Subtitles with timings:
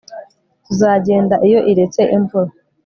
[0.65, 2.51] tuzagenda iyo iretse imvura